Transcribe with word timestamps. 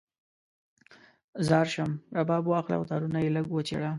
ځار 1.47 1.67
شم، 1.73 1.91
رباب 2.15 2.43
واخله 2.47 2.75
او 2.77 2.83
تارونه 2.89 3.17
یې 3.23 3.29
لږ 3.35 3.45
وچیړه 3.51 3.89